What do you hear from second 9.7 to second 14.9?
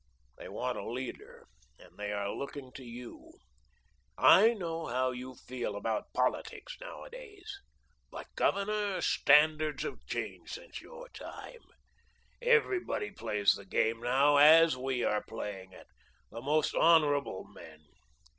have changed since your time; everybody plays the game now as